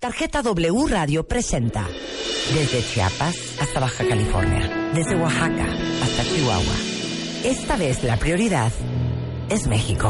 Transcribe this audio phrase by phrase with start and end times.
[0.00, 1.84] Tarjeta W Radio presenta
[2.54, 5.66] desde Chiapas hasta Baja California, desde Oaxaca
[6.04, 6.74] hasta Chihuahua.
[7.42, 8.70] Esta vez la prioridad
[9.50, 10.08] es México.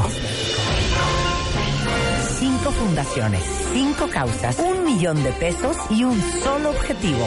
[2.39, 7.27] Cinco fundaciones, cinco causas, un millón de pesos y un solo objetivo.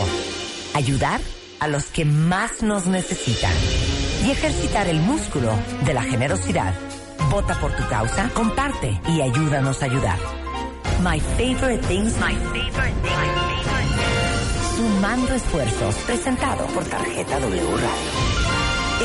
[0.76, 1.20] Ayudar
[1.60, 3.54] a los que más nos necesitan
[4.24, 5.52] y ejercitar el músculo
[5.84, 6.76] de la generosidad.
[7.32, 10.41] Vota por tu causa, comparte y ayúdanos a ayudar.
[11.02, 13.22] My Favorite Things, My Favorite Things.
[14.78, 17.90] Sumando esfuerzos, presentado por Tarjeta W Radio.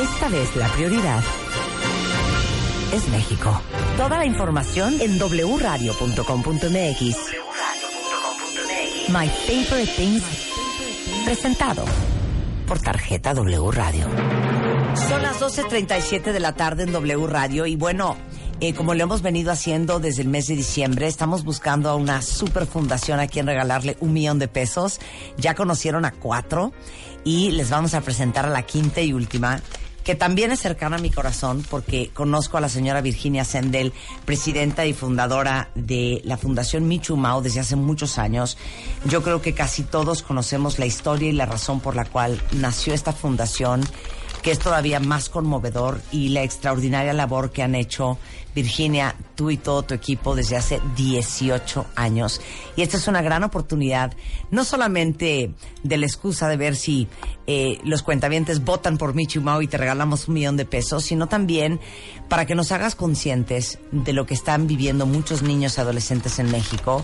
[0.03, 1.23] Esta vez la prioridad
[2.93, 3.59] es México.
[3.97, 6.17] Toda la información en wradio.com.mx.
[9.09, 10.23] My Favorite Things,
[11.25, 11.83] presentado
[12.67, 14.05] por Tarjeta W Radio.
[15.09, 18.17] Son las 12.37 de la tarde en W Radio y bueno,
[18.59, 22.21] eh, como lo hemos venido haciendo desde el mes de diciembre, estamos buscando a una
[22.23, 24.99] super fundación a quien regalarle un millón de pesos.
[25.37, 26.73] Ya conocieron a cuatro
[27.23, 29.61] y les vamos a presentar a la quinta y última
[30.07, 33.91] que también es cercana a mi corazón porque conozco a la señora Virginia Sendel,
[34.23, 38.57] presidenta y fundadora de la Fundación Michumao desde hace muchos años.
[39.03, 42.93] Yo creo que casi todos conocemos la historia y la razón por la cual nació
[42.93, 43.81] esta fundación
[44.47, 48.17] que es todavía más conmovedor y la extraordinaria labor que han hecho
[48.55, 52.39] Virginia, tú y todo tu equipo desde hace 18 años.
[52.77, 54.13] Y esta es una gran oportunidad,
[54.49, 55.51] no solamente
[55.83, 57.09] de la excusa de ver si
[57.45, 61.27] eh, los cuentavientes votan por Michi Mao y te regalamos un millón de pesos, sino
[61.27, 61.81] también
[62.29, 66.49] para que nos hagas conscientes de lo que están viviendo muchos niños y adolescentes en
[66.51, 67.03] México,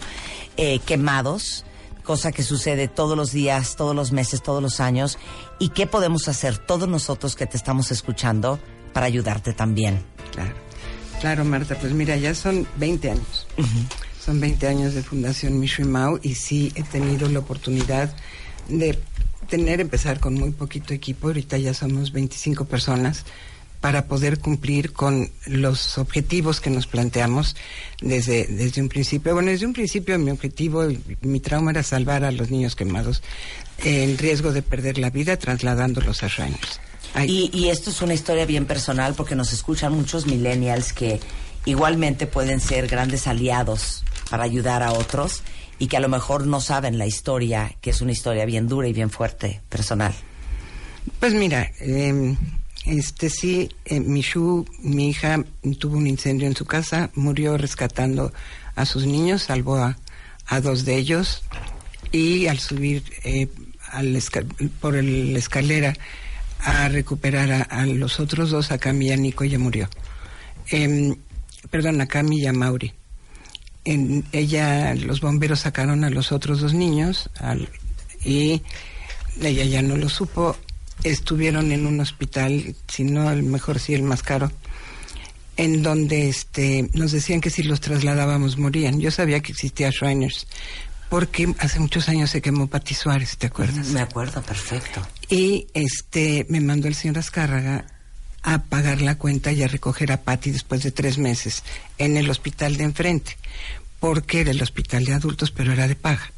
[0.55, 1.65] eh, quemados,
[2.03, 5.17] cosa que sucede todos los días, todos los meses, todos los años,
[5.59, 8.59] y qué podemos hacer todos nosotros que te estamos escuchando
[8.93, 10.03] para ayudarte también.
[10.31, 10.53] Claro,
[11.19, 13.47] claro Marta, pues mira, ya son 20 años.
[14.23, 18.15] Son 20 años de Fundación Mishui Mao y sí he tenido la oportunidad
[18.69, 18.97] de
[19.49, 23.25] tener, empezar con muy poquito equipo, ahorita ya somos 25 personas,
[23.83, 27.57] para poder cumplir con los objetivos que nos planteamos
[27.99, 29.33] desde, desde un principio.
[29.33, 30.87] Bueno, desde un principio mi objetivo,
[31.19, 33.21] mi trauma era salvar a los niños quemados
[33.83, 36.29] en riesgo de perder la vida trasladándolos a.
[37.27, 41.19] Y, y esto es una historia bien personal porque nos escuchan muchos millennials que
[41.65, 45.43] igualmente pueden ser grandes aliados para ayudar a otros
[45.77, 48.87] y que a lo mejor no saben la historia, que es una historia bien dura
[48.87, 50.13] y bien fuerte, personal.
[51.19, 52.37] Pues mira, eh,
[52.85, 55.43] este sí, eh, Mishu, mi hija,
[55.79, 58.33] tuvo un incendio en su casa, murió rescatando
[58.75, 59.97] a sus niños, salvó a,
[60.47, 61.43] a dos de ellos
[62.11, 63.47] y al subir eh,
[63.91, 64.21] al
[64.81, 65.93] por la escalera
[66.59, 69.89] a recuperar a, los otros dos, a Cami y a Nico, ella murió.
[70.71, 71.15] Eh,
[71.69, 72.93] perdón, a Cami y a Mauri.
[73.85, 77.67] En, ella, los bomberos sacaron a los otros dos niños al,
[78.23, 78.61] y
[79.41, 80.55] ella ya no lo supo
[81.03, 84.51] estuvieron en un hospital, si no el mejor sí el más caro,
[85.57, 88.99] en donde este nos decían que si los trasladábamos morían.
[88.99, 90.47] Yo sabía que existía Shriners,
[91.09, 93.87] porque hace muchos años se quemó Pati Suárez, ¿te acuerdas?
[93.87, 95.05] Me acuerdo, perfecto.
[95.29, 97.85] Y este me mandó el señor Azcárraga
[98.41, 101.63] a pagar la cuenta y a recoger a Patti después de tres meses
[101.97, 103.37] en el hospital de enfrente,
[103.99, 106.31] porque era el hospital de adultos, pero era de paga.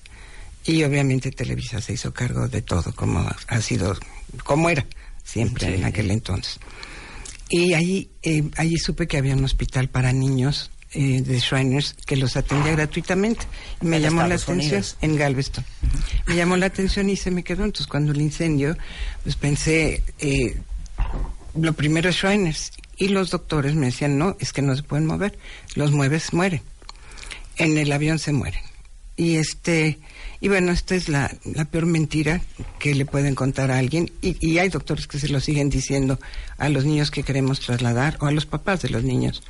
[0.66, 3.96] Y obviamente Televisa se hizo cargo de todo, como ha sido,
[4.44, 4.86] como era
[5.24, 5.74] siempre sí.
[5.74, 6.60] en aquel entonces.
[7.50, 12.16] Y ahí, eh, allí supe que había un hospital para niños eh, de Shriners que
[12.16, 13.46] los atendía gratuitamente.
[13.82, 14.98] Y me llamó la atención Unidos.
[15.02, 15.64] en Galveston.
[15.64, 16.24] Uh -huh.
[16.28, 17.64] Me llamó la atención y se me quedó.
[17.66, 18.78] Entonces, cuando el incendio,
[19.24, 20.58] pues pensé, eh,
[21.54, 22.72] lo primero es Shriners.
[22.98, 25.38] Y los doctores me decían, no, es que no se pueden mover.
[25.76, 26.62] Los mueves, mueren.
[27.58, 28.62] En el avión se mueren.
[29.18, 30.00] Y este,
[30.42, 32.42] y bueno, esta es la, la, peor mentira
[32.80, 34.12] que le pueden contar a alguien.
[34.22, 36.20] Y, y, hay doctores que se lo siguen diciendo
[36.58, 39.44] a los niños que queremos trasladar o a los papás de los niños.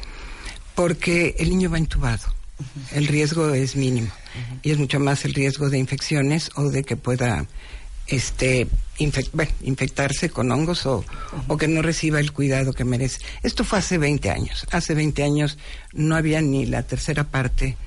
[0.75, 2.27] Porque el niño va intubado.
[2.57, 2.97] Uh -huh.
[2.97, 4.07] El riesgo es mínimo.
[4.07, 4.59] Uh -huh.
[4.63, 7.45] Y es mucho más el riesgo de infecciones o de que pueda
[8.07, 8.67] este
[8.99, 11.43] infect, bueno, infectarse con hongos o, uh -huh.
[11.47, 13.19] o, que no reciba el cuidado que merece.
[13.41, 14.65] Esto fue hace 20 años.
[14.71, 15.57] Hace 20 años
[15.93, 17.77] no había ni la tercera parte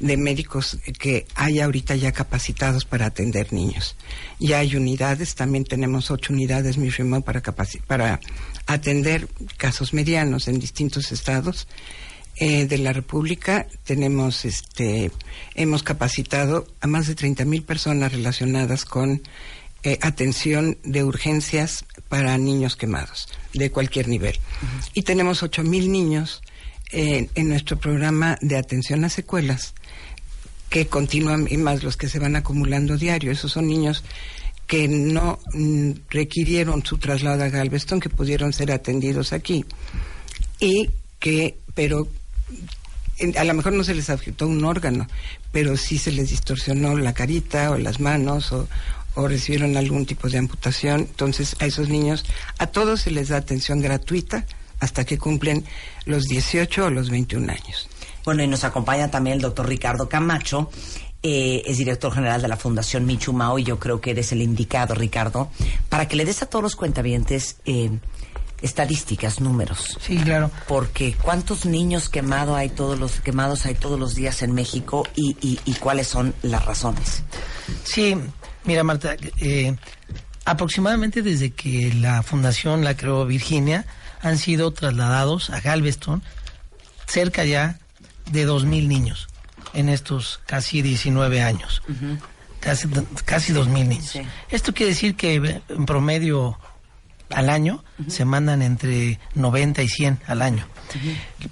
[0.00, 3.96] de médicos que hay ahorita ya capacitados para atender niños.
[4.38, 7.42] Ya hay unidades, también tenemos ocho unidades Mishimo para,
[7.86, 8.20] para
[8.66, 11.66] atender casos medianos en distintos estados
[12.36, 13.66] eh, de la República.
[13.84, 15.10] Tenemos, este,
[15.54, 19.22] hemos capacitado a más de 30 mil personas relacionadas con
[19.82, 24.36] eh, atención de urgencias para niños quemados de cualquier nivel.
[24.36, 24.90] Uh -huh.
[24.94, 26.42] Y tenemos ocho mil niños
[26.98, 29.74] en nuestro programa de atención a secuelas
[30.70, 33.30] que continúan y más los que se van acumulando diario.
[33.30, 34.02] Esos son niños
[34.66, 39.66] que no mm, requirieron su traslado a Galveston, que pudieron ser atendidos aquí
[40.58, 40.88] y
[41.18, 42.08] que, pero
[43.36, 45.06] a lo mejor no se les afectó un órgano,
[45.52, 50.38] pero sí se les distorsionó la carita o las manos o recibieron algún tipo de
[50.38, 51.00] amputación.
[51.00, 52.24] Entonces, a esos niños,
[52.58, 54.46] a todos se les da atención gratuita
[54.80, 55.64] hasta que cumplen
[56.04, 57.88] los 18 o los 21 años.
[58.24, 60.70] Bueno, y nos acompaña también el doctor Ricardo Camacho,
[61.22, 64.94] eh, es director general de la Fundación Michumao, y yo creo que eres el indicado,
[64.94, 65.50] Ricardo,
[65.88, 67.90] para que le des a todos los cuentavientes eh,
[68.62, 69.98] estadísticas, números.
[70.00, 70.50] Sí, claro.
[70.66, 75.36] Porque cuántos niños quemados hay todos los quemados hay todos los días en México y,
[75.40, 77.22] y, cuáles son las razones.
[77.84, 78.16] Sí,
[78.64, 79.76] mira Marta, eh,
[80.44, 83.84] aproximadamente desde que la fundación la creó Virginia
[84.26, 86.22] han sido trasladados a Galveston
[87.06, 87.78] cerca ya
[88.30, 89.28] de dos mil niños
[89.72, 91.82] en estos casi 19 años.
[92.60, 92.88] Casi,
[93.24, 94.18] casi 2.000 niños.
[94.50, 96.58] Esto quiere decir que en promedio
[97.30, 100.66] al año, se mandan entre 90 y 100 al año.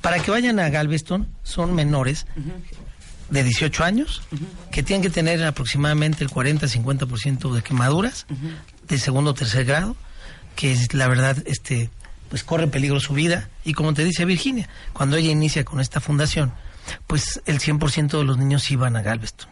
[0.01, 2.27] Para que vayan a Galveston son menores
[3.31, 4.23] de 18 años
[4.71, 8.27] que tienen que tener aproximadamente el 40-50% de quemaduras
[8.89, 9.97] de segundo o tercer grado,
[10.57, 11.91] que es la verdad este
[12.35, 13.49] pues corre peligro su vida.
[13.65, 16.53] Y como te dice Virginia, cuando ella inicia con esta fundación,
[17.07, 19.49] pues el 100% de los niños iban a Galveston.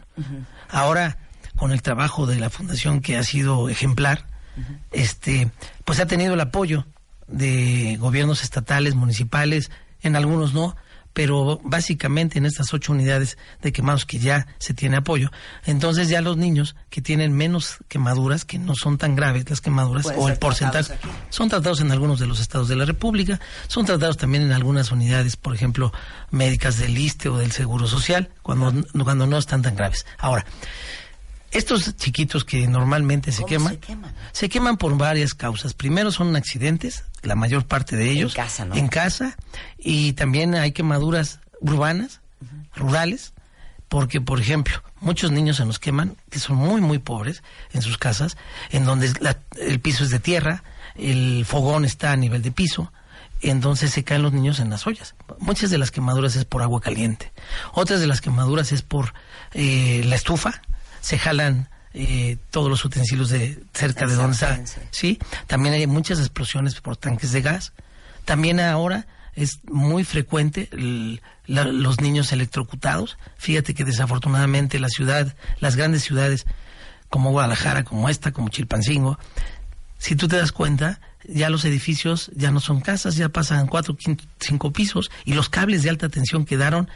[0.67, 1.17] Ahora
[1.55, 4.27] con el trabajo de la fundación que ha sido ejemplar,
[4.91, 5.49] este,
[5.85, 6.85] pues ha tenido el apoyo
[7.27, 9.71] de gobiernos estatales, municipales,
[10.01, 10.75] en algunos no,
[11.13, 15.31] pero básicamente en estas ocho unidades de quemados que ya se tiene apoyo,
[15.65, 20.07] entonces ya los niños que tienen menos quemaduras, que no son tan graves las quemaduras,
[20.17, 20.95] o el porcentaje,
[21.29, 24.91] son tratados en algunos de los estados de la República, son tratados también en algunas
[24.91, 25.93] unidades, por ejemplo,
[26.31, 28.73] médicas del ISTE o del Seguro Social, cuando,
[29.03, 30.05] cuando no están tan graves.
[30.17, 30.45] Ahora,
[31.53, 33.79] estos chiquitos que normalmente se queman,
[34.31, 35.73] se queman, por varias causas.
[35.73, 38.33] Primero son accidentes, la mayor parte de ellos.
[38.35, 38.75] En casa, ¿no?
[38.75, 39.37] En casa.
[39.77, 42.21] Y también hay quemaduras urbanas,
[42.75, 43.33] rurales,
[43.87, 47.99] porque, por ejemplo, muchos niños se nos queman, que son muy, muy pobres en sus
[47.99, 48.37] casas,
[48.71, 49.13] en donde
[49.61, 50.63] el piso es de tierra,
[50.95, 52.91] el fogón está a nivel de piso,
[53.41, 55.13] entonces se caen los niños en las ollas.
[55.37, 57.31] Muchas de las quemaduras es por agua caliente,
[57.73, 59.13] otras de las quemaduras es por
[59.53, 60.63] eh, la estufa,
[61.03, 64.59] se jalan eh, todos los utensilios de cerca de donde está.
[64.89, 67.73] Sí, también hay muchas explosiones por tanques de gas.
[68.23, 69.05] También ahora
[69.35, 70.69] es muy frecuente
[71.45, 73.17] los niños electrocutados.
[73.37, 76.45] Fíjate que desafortunadamente la ciudad, las grandes ciudades
[77.09, 79.19] como Guadalajara, como esta, como Chilpancingo,
[79.97, 83.97] si tú te das cuenta, ya los edificios ya no son casas, ya pasan cuatro,
[84.39, 86.89] cinco pisos y los cables de alta tensión quedaron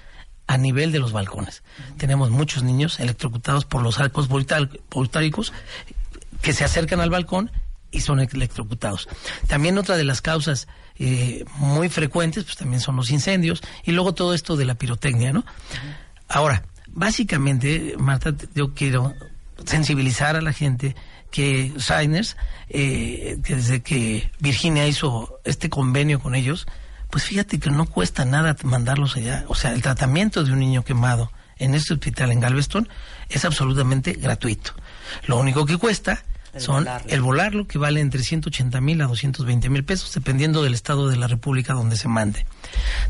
[0.48, 1.62] a nivel de los balcones.
[1.98, 5.54] Tenemos muchos niños electrocutados por los arcos voltáricos
[6.42, 7.52] que se acercan al balcón
[7.92, 9.08] y son electrocutados.
[9.48, 10.68] También otra de las causas
[10.98, 15.34] eh, muy frecuentes, pues también son los incendios y luego todo esto de la pirotecnia,
[15.34, 15.46] ¿no?
[16.28, 19.14] Ahora, básicamente, Marta, yo quiero
[19.66, 20.96] sensibilizar a la gente
[21.32, 22.38] que Sainers,
[22.70, 26.68] eh, desde que Virginia hizo este convenio con ellos,
[27.10, 29.46] pues fíjate que no cuesta nada mandarlos allá.
[29.48, 32.90] O sea, el tratamiento de un niño quemado en este hospital en Galveston
[33.30, 34.74] es absolutamente gratuito.
[35.26, 36.24] Lo único que cuesta
[36.60, 41.08] son el volarlo, que vale entre 180 mil a 220 mil pesos, dependiendo del estado
[41.08, 42.46] de la República donde se mande.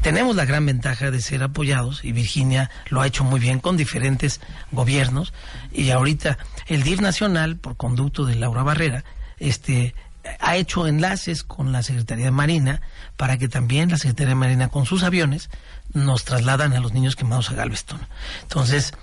[0.01, 3.77] Tenemos la gran ventaja de ser apoyados, y Virginia lo ha hecho muy bien con
[3.77, 5.33] diferentes gobiernos,
[5.71, 6.37] y ahorita
[6.67, 9.03] el DIF nacional, por conducto de Laura Barrera,
[9.39, 9.93] este
[10.39, 12.81] ha hecho enlaces con la Secretaría de Marina
[13.15, 15.49] para que también la Secretaría de Marina con sus aviones
[15.93, 17.99] nos trasladan a los niños quemados a Galveston.
[18.43, 18.93] Entonces,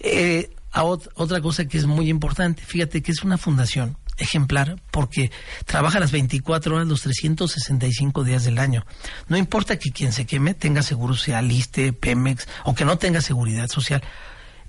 [0.00, 5.30] eh, otra cosa que es muy importante, fíjate que es una fundación ejemplar porque
[5.66, 8.84] trabaja las 24 horas, los 365 días del año.
[9.28, 13.20] No importa que quien se queme tenga seguro social, ISTE, Pemex o que no tenga
[13.20, 14.02] seguridad social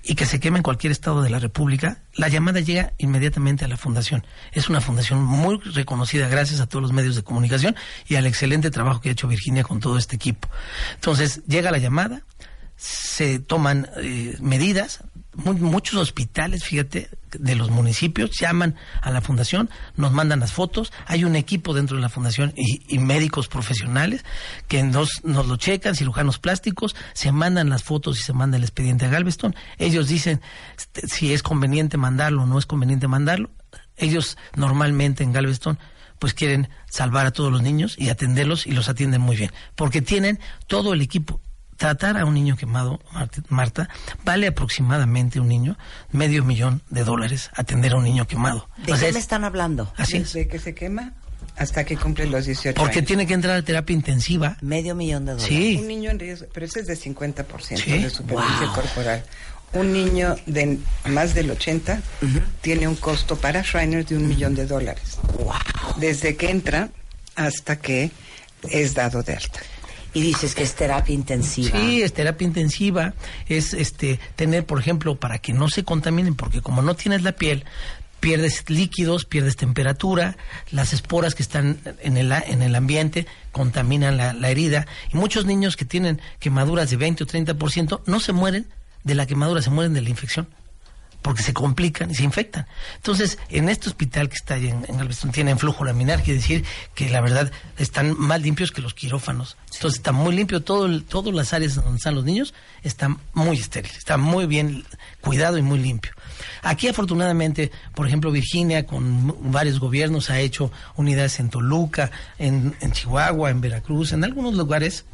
[0.04, 3.68] y que se queme en cualquier estado de la República, la llamada llega inmediatamente a
[3.70, 4.26] la fundación.
[4.52, 7.76] Es una fundación muy reconocida gracias a todos los medios de comunicación
[8.08, 10.50] y al excelente trabajo que ha hecho Virginia con todo este equipo.
[10.96, 12.24] Entonces, llega la llamada,
[12.76, 15.04] se toman eh, medidas,
[15.36, 21.24] muchos hospitales, fíjate, de los municipios llaman a la fundación, nos mandan las fotos, hay
[21.24, 24.24] un equipo dentro de la fundación y, médicos profesionales
[24.68, 28.63] que nos, nos, lo checan, cirujanos plásticos, se mandan las fotos y se manda el
[28.63, 30.42] expediente a Galveston, ellos dicen
[30.78, 33.50] este, si es conveniente mandarlo o no es conveniente mandarlo,
[33.98, 35.80] ellos normalmente en Galveston
[36.20, 40.02] pues quieren salvar a todos los niños y atenderlos y los atienden muy bien, porque
[40.02, 41.42] tienen todo el equipo
[41.77, 43.00] tratar a un niño quemado,
[43.50, 43.89] Marta,
[44.24, 45.77] vale aproximadamente un niño
[46.12, 48.70] medio millón de dólares atender a un niño quemado.
[48.77, 49.92] ¿De qué me están hablando?
[49.98, 51.13] Así Desde que se quema
[51.56, 54.58] hasta que cumple los 18 Porque tiene que entrar a terapia intensiva.
[54.62, 55.48] Medio millón de dólares.
[55.48, 55.77] Sí.
[55.80, 59.24] Un niño en riesgo, pero ese es de 50% de supervivencia corporal.
[59.74, 62.01] Un niño de más del 80
[62.62, 65.18] tiene un costo para Schreiner de un millón de dólares.
[65.39, 65.53] Wow.
[65.98, 66.89] Desde que entra
[67.36, 68.12] hasta que
[68.70, 69.60] es dado de alta.
[70.13, 71.79] Y dices que es terapia intensiva.
[71.79, 73.13] Sí, es terapia intensiva.
[73.48, 77.32] Es este tener, por ejemplo, para que no se contaminen, porque como no tienes la
[77.32, 77.65] piel,
[78.20, 80.38] pierdes líquidos, pierdes temperatura,
[80.72, 84.88] las esporas que están en el, en el ambiente contaminan la, la herida.
[85.12, 88.67] Y muchos niños que tienen quemaduras de 20 o 30% no se mueren
[89.03, 90.48] de la quemadura, se mueren de la infección
[91.24, 92.68] porque se complican y se infectan.
[92.98, 96.63] Entonces, en este hospital que está ahí en, en Galveston tienen flujo laminar, quiere decir
[96.94, 99.58] que la verdad están más limpios que los quirófanos.
[99.74, 102.53] Entonces está muy limpio, todo todas las áreas donde están los niños
[102.84, 104.84] están muy estériles, está muy bien
[105.22, 106.12] cuidado y muy limpio.
[106.62, 112.92] Aquí afortunadamente, por ejemplo, Virginia con varios gobiernos ha hecho unidades en Toluca, en, en
[112.92, 115.06] Chihuahua, en Veracruz, en algunos lugares.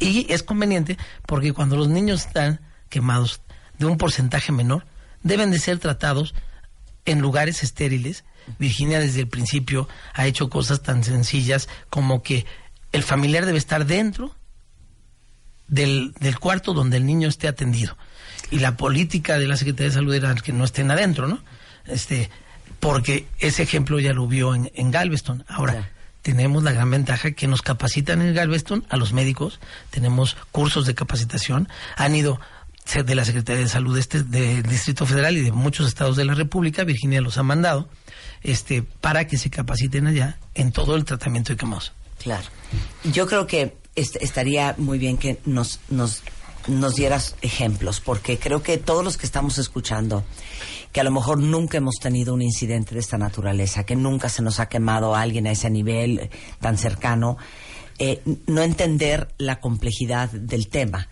[0.00, 3.40] Y es conveniente porque cuando los niños están quemados
[3.78, 4.86] de un porcentaje menor,
[5.22, 6.34] deben de ser tratados
[7.04, 8.24] en lugares estériles.
[8.58, 12.44] Virginia desde el principio ha hecho cosas tan sencillas como que
[12.92, 14.34] el familiar debe estar dentro
[15.68, 17.96] del, del cuarto donde el niño esté atendido.
[18.50, 21.42] Y la política de la Secretaría de Salud era que no estén adentro, ¿no?
[21.86, 22.30] Este,
[22.80, 25.44] porque ese ejemplo ya lo vio en, en Galveston.
[25.48, 25.90] Ahora,
[26.22, 29.60] tenemos la gran ventaja que nos capacitan en Galveston a los médicos,
[29.90, 32.40] tenemos cursos de capacitación, han ido
[32.84, 36.34] de la Secretaría de Salud este del Distrito Federal y de muchos estados de la
[36.34, 37.88] República, Virginia los ha mandado,
[38.42, 41.92] este, para que se capaciten allá en todo el tratamiento de quemados.
[42.22, 42.44] Claro.
[43.04, 46.22] Yo creo que estaría muy bien que nos, nos,
[46.66, 50.24] nos dieras ejemplos, porque creo que todos los que estamos escuchando,
[50.92, 54.42] que a lo mejor nunca hemos tenido un incidente de esta naturaleza, que nunca se
[54.42, 57.38] nos ha quemado a alguien a ese nivel eh, tan cercano,
[57.98, 61.08] eh, no entender la complejidad del tema.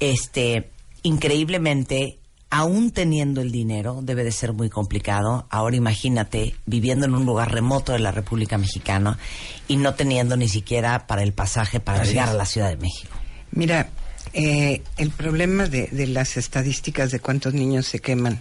[0.00, 0.71] Este,
[1.02, 2.18] increíblemente,
[2.50, 5.46] aún teniendo el dinero, debe de ser muy complicado.
[5.50, 9.18] Ahora imagínate viviendo en un lugar remoto de la República Mexicana
[9.68, 13.14] y no teniendo ni siquiera para el pasaje para llegar a la Ciudad de México.
[13.52, 13.90] Mira,
[14.32, 18.40] eh, el problema de, las estadísticas de cuántos niños se queman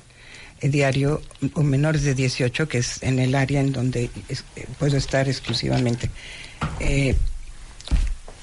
[0.61, 1.21] eh, diario
[1.53, 6.09] o menores de 18, que es en el área en donde eh, puedo estar exclusivamente.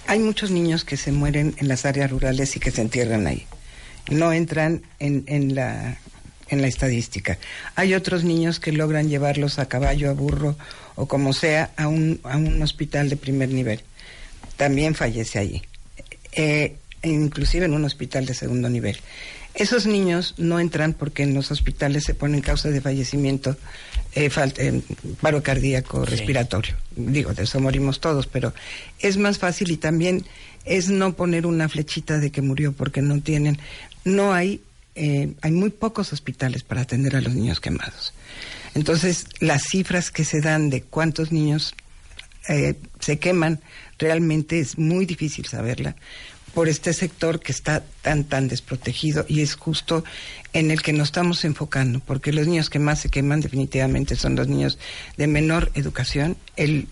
[0.06, 3.46] hay muchos niños que se mueren en las áreas rurales y que se entierran ahí
[4.10, 5.98] no entran en, en, la,
[6.48, 7.38] en la estadística.
[7.74, 10.56] Hay otros niños que logran llevarlos a caballo, a burro
[10.94, 13.82] o como sea a un, a un hospital de primer nivel.
[14.56, 15.62] También fallece allí.
[16.32, 18.98] Eh, inclusive en un hospital de segundo nivel.
[19.54, 23.56] Esos niños no entran porque en los hospitales se ponen causa de fallecimiento,
[24.14, 24.82] eh, eh
[25.20, 26.76] paro cardíaco, respiratorio.
[26.94, 28.54] Digo, de eso morimos todos, pero
[29.00, 30.24] es más fácil y también
[30.64, 33.58] es no poner una flechita de que murió porque no tienen
[34.04, 34.60] no hay,
[34.94, 38.14] eh, hay muy pocos hospitales para atender a los niños quemados.
[38.74, 41.74] Entonces, las cifras que se dan de cuántos niños
[42.48, 43.60] eh, se queman,
[43.98, 45.96] realmente es muy difícil saberla
[46.54, 50.04] por este sector que está tan, tan desprotegido y es justo
[50.52, 54.34] en el que nos estamos enfocando, porque los niños que más se queman definitivamente son
[54.34, 54.78] los niños
[55.16, 56.36] de menor educación.
[56.56, 56.88] El,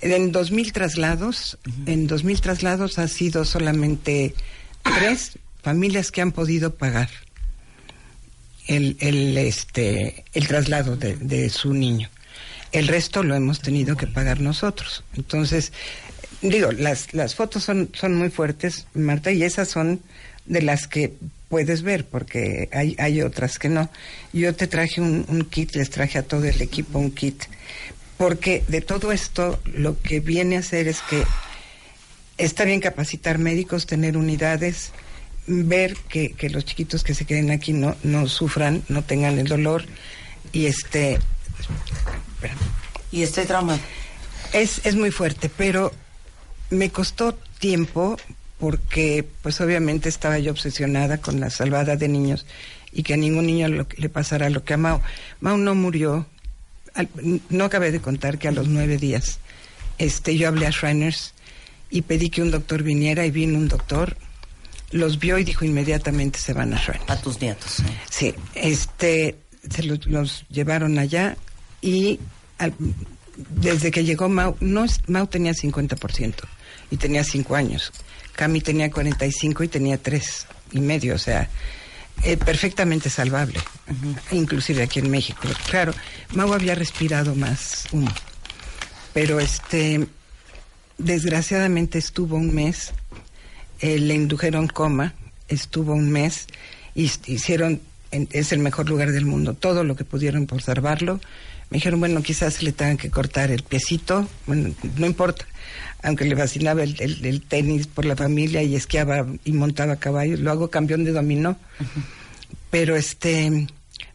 [0.00, 4.34] en 2.000 traslados, en 2.000 traslados ha sido solamente
[4.82, 7.10] tres familias que han podido pagar
[8.68, 12.08] el, el, este, el traslado de, su niño.
[12.72, 15.04] El resto lo hemos tenido que pagar nosotros.
[15.14, 15.74] Entonces,
[16.40, 20.00] digo, las, las fotos son, son muy fuertes, Marta, y esas son
[20.46, 21.12] de las que
[21.50, 23.90] puedes ver, porque hay, hay otras que no.
[24.32, 27.44] Yo te traje un, un kit, les traje a todo el equipo un kit,
[28.16, 31.24] porque de todo esto lo que viene a hacer es que
[32.38, 34.92] está bien capacitar médicos, tener unidades,
[35.48, 39.48] ver que, que los chiquitos que se queden aquí no, no sufran, no tengan el
[39.48, 39.84] dolor
[40.52, 41.18] y este...
[43.10, 43.78] Y este trauma.
[44.52, 45.92] Es, es muy fuerte, pero
[46.70, 48.16] me costó tiempo
[48.58, 52.46] porque pues obviamente estaba yo obsesionada con la salvada de niños
[52.92, 55.00] y que a ningún niño le pasara lo que a Mao.
[55.40, 56.26] Mao no murió,
[57.48, 59.38] no acabé de contar que a los nueve días
[59.98, 61.34] este, yo hablé a Shriners
[61.90, 64.16] y pedí que un doctor viniera y vino un doctor
[64.90, 67.82] los vio y dijo inmediatamente se van a A tus nietos.
[68.10, 69.36] Sí, este,
[69.70, 71.36] se los, llevaron allá
[71.80, 72.20] y
[73.36, 76.34] desde que llegó Mau, no, Mau tenía 50%
[76.90, 77.92] y tenía 5 años.
[78.34, 81.48] Cami tenía 45 y tenía 3 y medio, o sea,
[82.24, 83.58] eh, perfectamente salvable,
[84.32, 85.48] inclusive aquí en México.
[85.70, 85.92] Claro,
[86.34, 88.10] Mau había respirado más humo,
[89.12, 90.06] pero este,
[90.98, 92.92] desgraciadamente estuvo un mes,
[93.80, 95.14] eh, le indujeron coma,
[95.48, 96.46] estuvo un mes
[96.94, 97.80] y hicieron,
[98.10, 101.20] es el mejor lugar del mundo, todo lo que pudieron por salvarlo.
[101.70, 105.46] Me dijeron, bueno, quizás le tengan que cortar el piecito, bueno, no importa,
[106.02, 110.70] aunque le fascinaba el, tenis por la familia y esquiaba y montaba caballos, lo hago
[110.70, 111.58] campeón de dominó.
[112.70, 113.66] Pero este,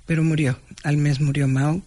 [0.05, 1.82] pero murió, al mes murió Mao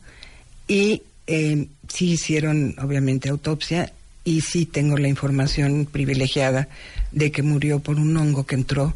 [0.68, 3.92] y eh, sí hicieron obviamente autopsia
[4.26, 6.68] y sí tengo la información privilegiada
[7.12, 8.92] de que murió por un hongo que entró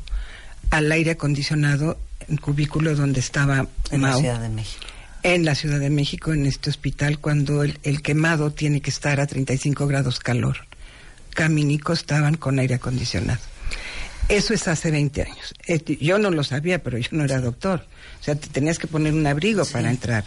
[0.70, 4.86] al aire acondicionado en cubículo donde estaba en la Ciudad de México.
[5.22, 9.20] En la Ciudad de México, en este hospital, cuando el, el quemado tiene que estar
[9.20, 10.66] a 35 grados calor.
[11.32, 13.40] Caminico estaban con aire acondicionado.
[14.28, 15.54] Eso es hace 20 años.
[16.00, 17.86] Yo no lo sabía, pero yo no era doctor.
[18.20, 20.24] O sea, te tenías que poner un abrigo para entrar.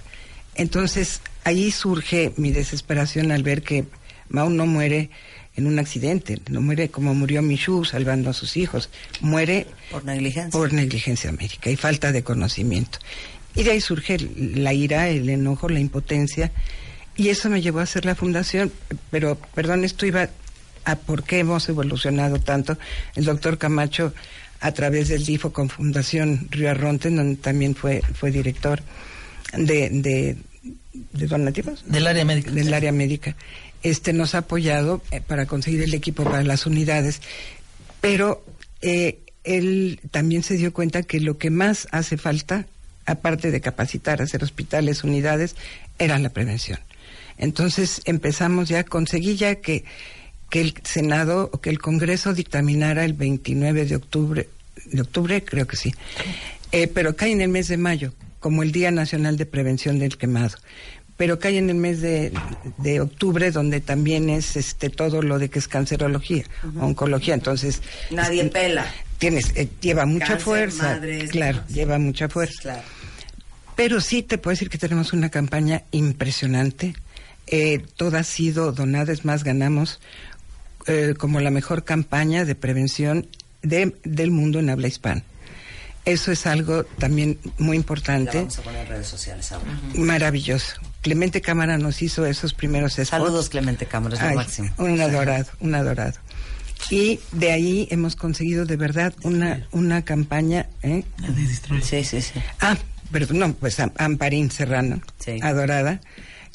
[0.56, 3.86] Entonces, ahí surge mi desesperación al ver que
[4.34, 5.12] Mao no muere
[5.56, 8.90] en un accidente, no muere como murió Michu salvando a sus hijos,
[9.22, 10.60] muere por negligencia.
[10.60, 12.98] Por negligencia médica y falta de conocimiento.
[13.56, 16.52] Y de ahí surge la ira, el enojo, la impotencia,
[17.16, 18.72] y eso me llevó a hacer la fundación,
[19.12, 20.30] pero perdón, esto iba
[20.84, 22.80] a por qué hemos evolucionado tanto.
[23.16, 24.16] El doctor Camacho,
[24.62, 28.82] a través del DIFO con Fundación Río Arronte, donde también fue, fue director
[29.56, 30.38] de, de,
[31.12, 31.84] de donativos.
[31.86, 32.50] Del área médica.
[32.50, 33.36] Del área médica.
[33.84, 37.22] Este nos ha apoyado eh, para conseguir el equipo para las unidades,
[38.02, 38.44] pero
[38.82, 42.66] eh, él también se dio cuenta que lo que más hace falta,
[43.06, 45.56] aparte de capacitar, hacer hospitales, unidades,
[46.00, 46.80] era la prevención.
[47.38, 49.86] Entonces empezamos ya, conseguí ya que
[50.54, 54.50] que el Senado o que el Congreso dictaminara el 29 de octubre,
[54.86, 55.96] de octubre creo que sí,
[56.72, 60.16] eh, pero cae en el mes de mayo, como el Día Nacional de Prevención del
[60.16, 60.56] Quemado.
[61.18, 62.32] Pero cae en el mes de,
[63.00, 66.44] octubre, donde también es este todo lo de que es cancerología,
[66.80, 67.36] oncología.
[67.36, 67.82] Entonces.
[68.10, 68.86] Nadie este, pela.
[69.20, 71.00] Tienes, eh, lleva mucha fuerza.
[71.30, 72.82] claro, lleva mucha fuerza.
[73.76, 76.96] Pero sí te puedo decir que tenemos una campaña impresionante.
[77.48, 80.00] Eh, toda ha sido donada, es más, ganamos
[80.88, 83.28] eh, como la mejor campaña de prevención
[83.62, 85.24] de, del mundo en habla hispana.
[86.06, 88.38] Eso es algo también muy importante.
[88.38, 89.80] vamos a poner en redes sociales ahora.
[89.96, 90.76] Maravilloso.
[91.04, 93.10] Clemente Cámara nos hizo esos primeros spots.
[93.10, 94.70] Saludos, Clemente Cámara, es lo máximo.
[94.78, 96.18] Un adorado, un adorado.
[96.90, 100.68] Y de ahí hemos conseguido de verdad una, una campaña.
[100.82, 101.04] ¿eh?
[101.84, 102.32] Sí, sí, sí.
[102.62, 102.78] Ah,
[103.12, 105.02] perdón, no, pues Amparín Serrano,
[105.42, 106.00] adorada,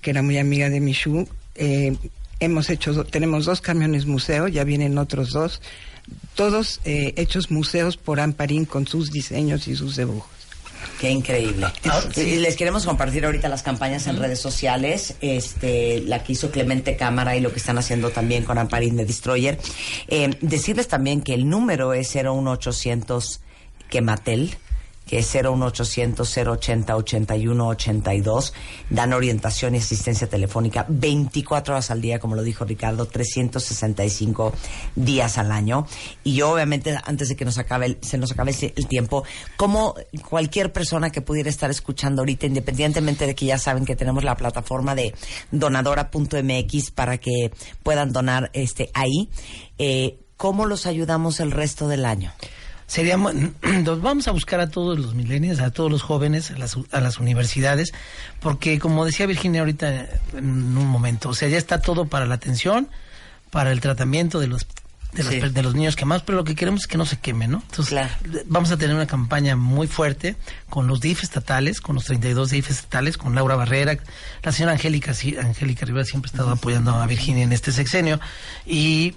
[0.01, 1.29] que era muy amiga de Michu.
[1.55, 1.95] Eh,
[2.41, 5.61] hemos hecho, tenemos dos camiones museo, ya vienen otros dos,
[6.35, 10.38] todos eh, hechos museos por Amparín con sus diseños y sus dibujos.
[11.01, 11.67] Qué increíble.
[12.17, 17.37] Les queremos compartir ahorita las campañas en redes sociales, este, la que hizo Clemente Cámara
[17.37, 19.59] y lo que están haciendo también con Amparín de Destroyer.
[20.09, 23.41] Eh, decirles también que el número es 01800
[23.89, 24.57] Quematel
[25.09, 28.53] que es 01800 080 8182
[28.91, 34.53] Dan orientación y asistencia telefónica 24 horas al día, como lo dijo Ricardo, 365
[34.95, 35.87] días al año.
[36.25, 39.25] Y yo, obviamente, antes de que nos acabe se nos acabe el tiempo,
[39.57, 39.95] como
[40.29, 44.37] cualquier persona que pudiera estar escuchando ahorita, independientemente de que ya saben que tenemos la
[44.37, 45.15] plataforma de
[45.51, 49.31] donadora.mx para que puedan donar este ahí,
[49.79, 52.33] eh, ¿cómo los ayudamos el resto del año?
[52.89, 53.33] Seríamos,
[54.01, 57.19] vamos a buscar a todos los milenios, a todos los jóvenes, a las, a las
[57.19, 57.93] universidades,
[58.41, 62.35] porque como decía Virginia ahorita en un momento, o sea, ya está todo para la
[62.35, 62.89] atención,
[63.51, 64.67] para el tratamiento de los
[65.13, 67.53] de los, de los niños quemados, pero lo que queremos es que no se quemen,
[67.53, 67.63] ¿no?
[67.71, 67.99] Entonces,
[68.45, 70.37] vamos a tener una campaña muy fuerte
[70.69, 73.97] con los DIF estatales, con los 32 DIF estatales, con Laura Barrera,
[74.43, 78.21] la señora Angélica, Angélica Rivera siempre ha estado apoyando a Virginia en este sexenio,
[78.67, 79.15] y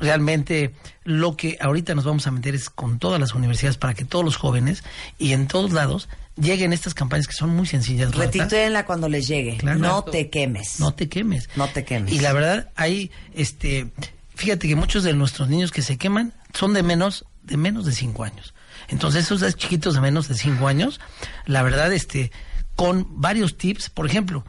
[0.00, 4.04] realmente lo que ahorita nos vamos a meter es con todas las universidades para que
[4.04, 4.84] todos los jóvenes
[5.18, 8.14] y en todos lados lleguen estas campañas que son muy sencillas.
[8.14, 9.58] Retitúenla cuando les llegue.
[9.62, 10.80] no te quemes.
[10.80, 11.48] No te quemes.
[11.56, 12.12] No te quemes.
[12.12, 13.88] Y la verdad, hay, este,
[14.34, 17.92] fíjate que muchos de nuestros niños que se queman son de menos, de menos de
[17.92, 18.54] cinco años.
[18.88, 21.00] Entonces, esos chiquitos de menos de cinco años,
[21.44, 22.32] la verdad, este,
[22.74, 24.44] con varios tips, por ejemplo,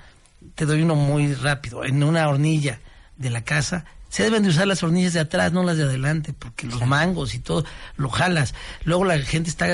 [0.55, 2.79] te doy uno muy rápido, en una hornilla
[3.17, 6.33] de la casa, se deben de usar las hornillas de atrás, no las de adelante,
[6.33, 7.63] porque los mangos y todo
[7.95, 8.55] lo jalas.
[8.83, 9.67] Luego la gente está,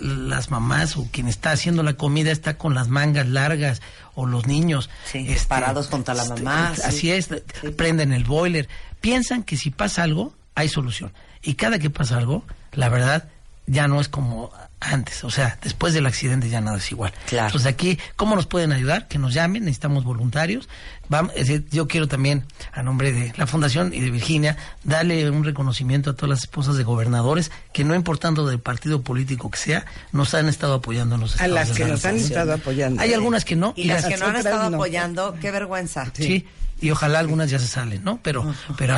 [0.00, 3.82] las mamás o quien está haciendo la comida está con las mangas largas
[4.14, 4.90] o los niños.
[5.12, 6.72] este, parados contra la este, mamá.
[6.84, 7.28] Así es,
[7.76, 8.68] prenden el boiler.
[9.00, 11.12] Piensan que si pasa algo, hay solución.
[11.42, 13.28] Y cada que pasa algo, la verdad,
[13.66, 17.12] ya no es como antes, o sea, después del accidente ya nada es igual.
[17.26, 17.48] Claro.
[17.48, 19.08] Entonces aquí, ¿cómo nos pueden ayudar?
[19.08, 20.68] Que nos llamen, necesitamos voluntarios.
[21.08, 21.32] Vamos,
[21.70, 26.14] yo quiero también, a nombre de la Fundación y de Virginia, darle un reconocimiento a
[26.14, 30.48] todas las esposas de gobernadores que no importando del partido político que sea, nos han
[30.48, 33.02] estado apoyando en los A las que nos han estado apoyando.
[33.02, 33.74] Hay algunas que no.
[33.76, 36.10] Y, las, que no han estado apoyando, qué vergüenza.
[36.14, 36.46] sí
[36.80, 38.20] y ojalá algunas ya se salen, ¿no?
[38.22, 38.96] Pero, pero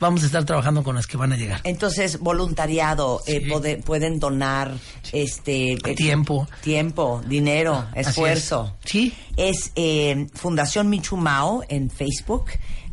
[0.00, 1.60] vamos a estar trabajando con las que van a llegar.
[1.64, 3.46] Entonces, voluntariado, eh,
[3.84, 4.72] pueden donar
[5.12, 8.74] este eh, tiempo, tiempo, dinero, esfuerzo.
[8.84, 8.90] Es.
[8.90, 9.14] Sí.
[9.36, 12.46] Es eh, Fundación Michu Mao en Facebook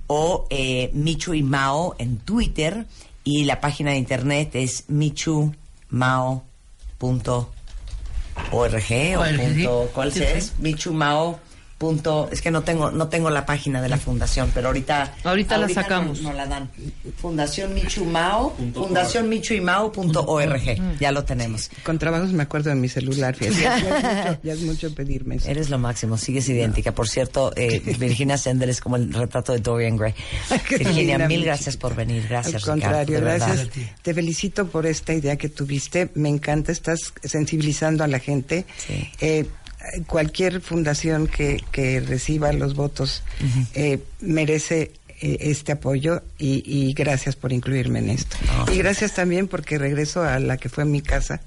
[0.07, 2.85] o eh, Michu y Mao en Twitter
[3.23, 5.55] y la página de internet es michumao.org
[6.33, 7.47] o punto,
[9.93, 10.53] ¿cuál es?
[10.59, 11.39] Michumao
[11.81, 15.57] punto es que no tengo no tengo la página de la fundación pero ahorita ahorita,
[15.57, 16.21] la sacamos.
[16.21, 16.69] no, la dan.
[17.17, 21.71] Fundación Michu Mao fundación michuimao.org ya lo tenemos.
[21.83, 23.35] Con trabajos me acuerdo de mi celular
[24.43, 25.49] ya, es mucho, pedirme eso.
[25.49, 26.91] eres lo máximo sigues idéntica.
[26.91, 30.13] Por cierto eh, Virginia Sender es como el retrato de Dorian Gray.
[30.69, 32.27] Virginia mil gracias por venir.
[32.29, 33.69] Gracias al contrario gracias.
[34.03, 36.11] Te felicito por esta idea que tuviste.
[36.13, 38.65] Me encanta estás sensibilizando a la gente.
[38.77, 39.09] Sí.
[39.19, 39.47] eh,
[40.07, 43.23] cualquier fundación que, que reciba los votos
[43.73, 44.91] eh, merece
[45.21, 48.37] eh, este apoyo y, gracias por incluirme en esto.
[48.73, 51.41] Y gracias también porque regreso a la que fue mi casa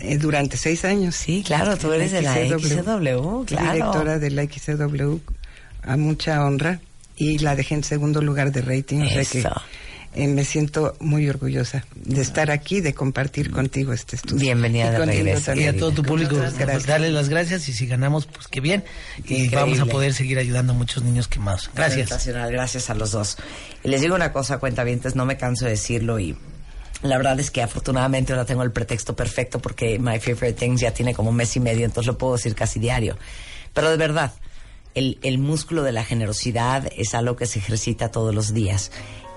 [0.00, 1.16] eh, durante seis años.
[1.16, 3.72] Sí, claro, tú eres de la XCW, claro.
[3.72, 5.18] Directora de la XCW,
[5.82, 6.80] a mucha honra
[7.16, 9.00] y la dejé en segundo lugar de rating.
[10.14, 14.40] Eh, me siento muy orgullosa de estar aquí, de compartir contigo este estudio.
[14.40, 15.54] Bienvenida de regreso.
[15.54, 18.84] Y a todo tu público, pues, darle las gracias y si ganamos, pues qué bien.
[19.26, 21.70] Y vamos a poder seguir ayudando a muchos niños que más.
[21.74, 22.26] Gracias.
[22.26, 23.38] Gracias a los dos.
[23.82, 26.36] Y les digo una cosa, cuentavientes, no me canso de decirlo y
[27.00, 30.92] la verdad es que afortunadamente ahora tengo el pretexto perfecto porque My Favorite Things ya
[30.92, 33.16] tiene como un mes y medio, entonces lo puedo decir casi diario.
[33.72, 34.34] Pero de verdad,
[34.94, 38.92] el, el músculo de la generosidad es algo que se ejercita todos los días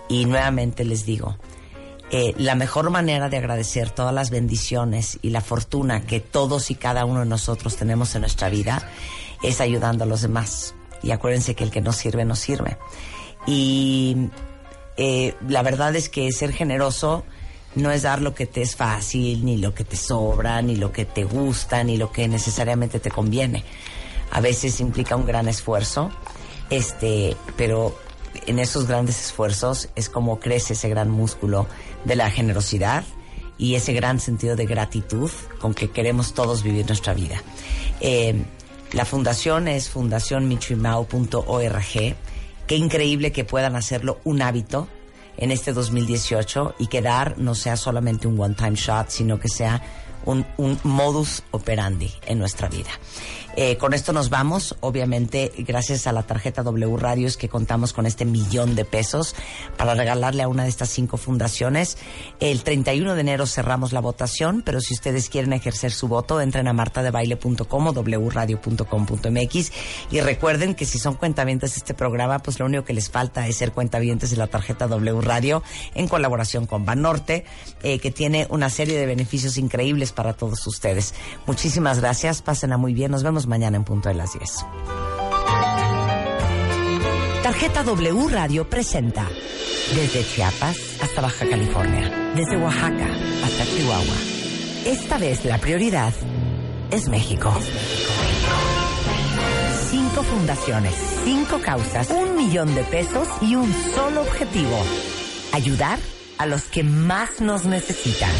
[0.07, 1.37] y nuevamente les digo,
[2.11, 6.75] eh, la mejor manera de agradecer todas las bendiciones y la fortuna que todos y
[6.75, 8.87] cada uno de nosotros tenemos en nuestra vida
[9.41, 10.75] es ayudando a los demás.
[11.01, 12.77] Y acuérdense que el que no sirve, no sirve.
[13.47, 14.29] Y
[14.97, 17.23] eh, la verdad es que ser generoso
[17.75, 20.91] no es dar lo que te es fácil, ni lo que te sobra, ni lo
[20.91, 23.63] que te gusta, ni lo que necesariamente te conviene.
[24.31, 26.11] A veces implica un gran esfuerzo,
[26.69, 27.97] este, pero
[28.45, 31.67] en esos grandes esfuerzos es como crece ese gran músculo
[32.03, 33.03] de la generosidad
[33.57, 37.41] y ese gran sentido de gratitud con que queremos todos vivir nuestra vida.
[38.01, 38.43] Eh,
[38.91, 42.15] la fundación es fundacionmichuimao.org.
[42.67, 44.87] Qué increíble que puedan hacerlo un hábito
[45.37, 49.81] en este 2018 y que dar no sea solamente un one-time shot, sino que sea
[50.25, 50.45] un,
[50.83, 52.89] modus operandi en nuestra vida.
[53.57, 54.75] Eh, con esto nos vamos.
[54.81, 59.33] Obviamente, gracias a la tarjeta W Radio es que contamos con este millón de pesos
[59.77, 61.97] para regalarle a una de estas cinco fundaciones.
[62.41, 66.67] El 31 de enero cerramos la votación, pero si ustedes quieren ejercer su voto, entren
[66.67, 69.71] a martadebaile.com o wradio.com.mx
[70.11, 73.47] y recuerden que si son cuentavientes de este programa, pues lo único que les falta
[73.47, 77.45] es ser cuentavientes de la tarjeta W Radio en colaboración con Banorte,
[77.83, 81.13] eh, que tiene una serie de beneficios increíbles para todos ustedes.
[81.45, 82.41] Muchísimas gracias.
[82.41, 83.11] Pásenla muy bien.
[83.11, 84.65] Nos vemos mañana en punto de las 10.
[87.43, 89.27] Tarjeta W Radio presenta
[89.93, 93.07] desde Chiapas hasta Baja California, desde Oaxaca
[93.43, 94.15] hasta Chihuahua.
[94.85, 96.11] Esta vez la prioridad
[96.89, 97.53] es México.
[99.91, 104.83] Cinco fundaciones, cinco causas, un millón de pesos y un solo objetivo.
[105.53, 105.99] Ayudar
[106.37, 108.31] a los que más nos necesitan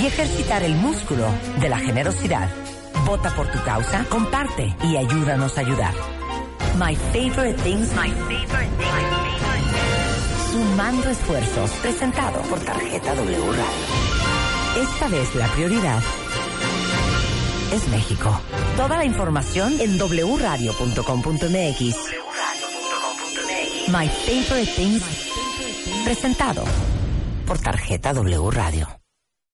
[0.00, 1.26] y ejercitar el músculo
[1.60, 2.48] de la generosidad.
[3.04, 5.94] Vota por tu causa, comparte y ayúdanos a ayudar.
[6.78, 7.92] My Favorite Things.
[7.94, 9.42] My Favorite Things.
[10.52, 11.70] Sumando esfuerzos.
[11.82, 13.64] Presentado por Tarjeta W Radio.
[14.82, 16.02] Esta vez la prioridad
[17.72, 18.38] es México.
[18.76, 21.96] Toda la información en wradio.com.mx.
[23.88, 25.02] My Favorite Things.
[26.04, 26.64] Presentado
[27.46, 29.01] por Tarjeta W Radio.